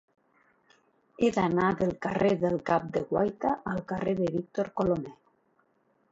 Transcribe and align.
He 1.25 1.27
d'anar 1.33 1.65
del 1.81 1.91
carrer 2.05 2.31
del 2.43 2.57
Cap 2.69 2.87
de 2.95 3.03
Guaita 3.11 3.51
al 3.73 3.83
carrer 3.91 4.15
de 4.21 4.31
Víctor 4.37 4.71
Colomer. 4.81 5.13